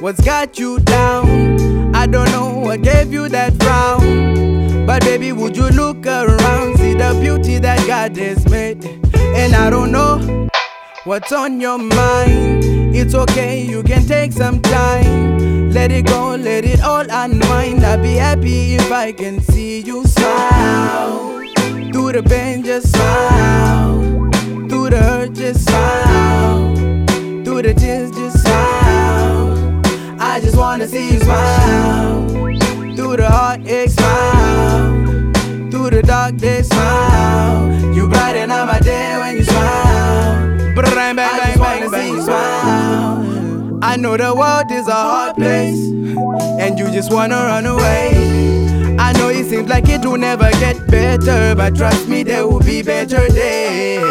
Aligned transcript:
What's 0.00 0.20
got 0.20 0.60
you 0.60 0.78
down? 0.78 1.94
I 1.94 2.06
don't 2.06 2.30
know 2.30 2.54
what 2.54 2.82
gave 2.82 3.12
you 3.12 3.28
that 3.30 3.60
frown. 3.60 4.86
But 4.86 5.02
baby, 5.02 5.32
would 5.32 5.56
you 5.56 5.68
look 5.70 6.06
around? 6.06 6.78
See 6.78 6.94
the 6.94 7.18
beauty 7.20 7.58
that 7.58 7.84
God 7.86 8.16
has 8.16 8.48
made. 8.48 8.84
And 9.16 9.56
I 9.56 9.68
don't 9.70 9.90
know 9.90 10.48
what's 11.02 11.32
on 11.32 11.60
your 11.60 11.78
mind. 11.78 12.64
It's 12.94 13.14
okay, 13.14 13.60
you 13.60 13.82
can 13.82 14.06
take 14.06 14.32
some 14.32 14.62
time. 14.62 15.70
Let 15.72 15.90
it 15.90 16.06
go, 16.06 16.36
let 16.36 16.64
it 16.64 16.80
all 16.80 17.06
unwind. 17.10 17.84
I'll 17.84 18.00
be 18.00 18.14
happy 18.14 18.76
if 18.76 18.92
I 18.92 19.10
can 19.10 19.40
see 19.40 19.80
you 19.80 20.06
smile. 20.06 21.40
Through 21.92 22.12
the 22.12 22.22
pain, 22.22 22.62
just 22.62 22.92
smile. 22.92 24.00
Through 24.68 24.90
the 24.90 25.02
hurt, 25.02 25.32
just 25.32 25.64
smile. 25.64 25.87
Smile. 31.28 32.28
Through 32.96 33.16
the 33.16 33.28
heartache, 33.28 33.90
smile. 33.90 35.70
Through 35.70 35.90
the 35.90 36.02
dark 36.02 36.36
days, 36.36 36.68
smile. 36.68 37.94
You 37.94 38.08
brighten 38.08 38.50
up 38.50 38.66
my 38.68 38.80
day 38.80 39.18
when 39.18 39.36
you 39.36 39.44
smile. 39.44 40.08
Bang, 41.08 41.16
bang, 41.16 41.30
I 41.30 41.38
just 41.38 41.58
bang, 41.58 41.80
wanna 41.80 41.90
bang, 41.90 42.02
see 42.02 42.10
you 42.16 42.22
smile. 42.22 43.78
I 43.82 43.96
know 43.96 44.14
the 44.18 44.34
world 44.34 44.70
is 44.70 44.86
a 44.88 44.92
hard 44.92 45.36
place, 45.36 45.80
and 46.60 46.78
you 46.78 46.90
just 46.90 47.10
wanna 47.10 47.36
run 47.36 47.64
away. 47.64 48.96
I 48.98 49.12
know 49.14 49.30
it 49.30 49.46
seems 49.46 49.70
like 49.70 49.88
it 49.88 50.04
will 50.04 50.18
never 50.18 50.50
get 50.60 50.76
better, 50.86 51.54
but 51.54 51.74
trust 51.76 52.08
me, 52.08 52.24
there 52.24 52.46
will 52.46 52.60
be 52.60 52.82
better 52.82 53.26
days. 53.28 54.02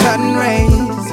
Sun 0.00 0.34
rays 0.36 1.04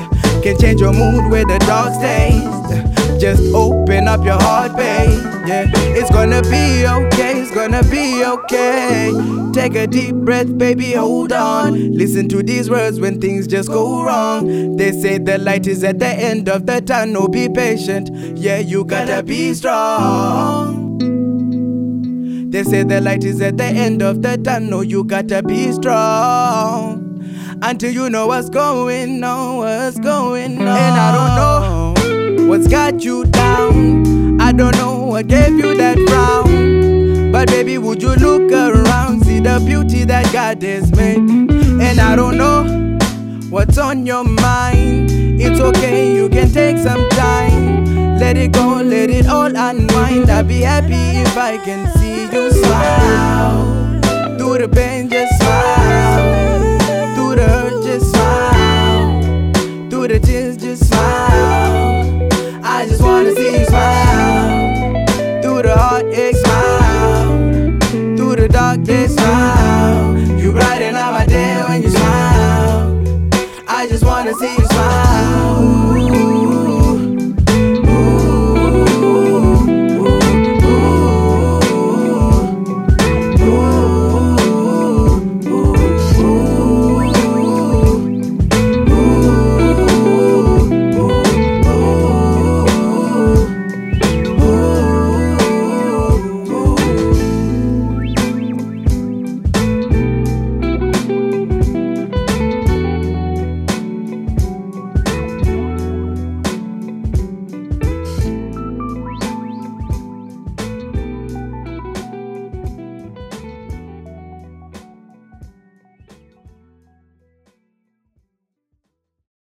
can 0.44 0.58
change 0.58 0.80
your 0.80 0.94
mood 0.94 1.30
with 1.30 1.50
the 1.50 1.60
dark 1.68 1.94
stays. 1.96 2.87
Just 3.20 3.42
open 3.56 4.08
up 4.08 4.24
your 4.24 4.40
heart, 4.40 4.78
babe. 4.78 5.10
Yeah, 5.48 5.66
it's 5.74 6.12
gonna 6.12 6.44
be 6.44 6.86
okay, 6.86 7.42
it's 7.42 7.52
gonna 7.52 7.82
be 7.86 8.24
okay. 8.24 9.12
Take 9.54 9.74
a 9.74 9.88
deep 9.88 10.14
breath, 10.14 10.56
baby, 10.56 10.92
hold 10.94 11.34
on. 11.34 11.94
Listen 11.94 12.30
to 12.30 12.44
these 12.44 12.70
words 12.70 13.00
when 13.00 13.20
things 13.20 13.48
just 13.48 13.70
go 13.70 14.04
wrong. 14.04 14.76
They 14.76 14.92
say 14.92 15.18
the 15.18 15.40
light 15.40 15.66
is 15.66 15.84
at 15.84 15.98
the 15.98 16.08
end 16.08 16.48
of 16.48 16.68
the 16.68 16.80
tunnel, 16.80 17.28
be 17.28 17.50
patient. 17.50 18.12
Yeah, 18.38 18.60
you 18.60 18.86
gotta 18.86 19.24
be 19.24 19.56
strong. 19.56 21.00
They 22.52 22.64
say 22.64 22.84
the 22.84 23.02
light 23.02 23.24
is 23.24 23.42
at 23.42 23.58
the 23.58 23.66
end 23.66 24.04
of 24.04 24.22
the 24.22 24.38
tunnel, 24.38 24.84
you 24.84 25.04
gotta 25.04 25.42
be 25.42 25.72
strong. 25.72 27.04
Until 27.64 27.92
you 27.92 28.12
know 28.12 28.28
what's 28.28 28.50
going 28.50 29.24
on, 29.24 29.58
what's 29.58 29.98
going 29.98 30.60
on. 30.60 30.68
And 30.68 30.96
I 30.96 31.12
don't 31.12 31.36
know 31.36 31.97
what's 32.92 33.04
you 33.04 33.26
down. 33.26 34.40
I 34.40 34.54
don't 34.54 34.76
know 34.78 35.08
what 35.08 35.28
gave 35.28 35.52
you 35.60 35.76
that 35.76 35.98
frown. 36.08 37.34
But 37.34 37.50
baby, 37.50 37.78
would 37.78 38.02
you 38.02 38.16
look 38.16 38.50
around, 38.50 39.26
see 39.26 39.42
the 39.42 39.62
beauty 39.66 40.06
that 40.06 40.32
God 40.32 40.64
has 40.64 40.90
made? 40.96 41.18
And 41.18 42.00
I 42.00 42.16
don't 42.16 42.38
know 42.38 42.64
what's 43.50 43.78
on 43.78 44.06
your 44.06 44.24
mind. 44.24 45.12
It's 45.12 45.60
okay, 45.60 46.16
you 46.16 46.30
can 46.30 46.50
take 46.50 46.78
some 46.78 47.10
time. 47.10 48.18
Let 48.20 48.38
it 48.38 48.54
go, 48.54 48.82
let 48.82 49.10
it 49.10 49.28
all 49.28 49.54
unwind. 49.54 50.30
I'll 50.30 50.46
be 50.46 50.62
happy 50.62 51.20
if 51.26 51.38
I 51.38 51.58
can 51.58 51.92
see 51.98 52.22
you 52.34 52.52
smile. 52.52 54.38
Through 54.38 54.60
the 54.60 54.70
pain, 54.70 55.10
just 55.10 55.38
wanna 63.28 63.36
see 63.36 63.57